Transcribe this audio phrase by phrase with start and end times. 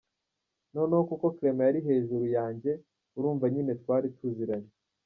[0.73, 2.71] Noneho kuko Clement yari hejuru yanjye
[3.17, 4.71] urumva nyine twari tuziranye.